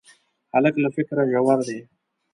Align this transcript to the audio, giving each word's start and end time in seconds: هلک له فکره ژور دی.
هلک 0.53 0.75
له 0.83 0.89
فکره 0.95 1.23
ژور 1.31 1.59
دی. 1.67 1.79